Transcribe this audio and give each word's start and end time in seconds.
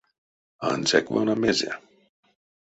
Ансяк 0.69 1.05
вана 1.15 1.35
мезе. 1.43 1.71